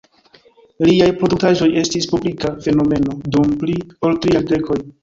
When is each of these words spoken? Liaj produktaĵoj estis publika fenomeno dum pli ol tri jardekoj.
Liaj 0.87 1.09
produktaĵoj 1.19 1.69
estis 1.83 2.09
publika 2.15 2.55
fenomeno 2.65 3.21
dum 3.37 3.57
pli 3.63 3.81
ol 4.11 4.21
tri 4.27 4.39
jardekoj. 4.41 4.85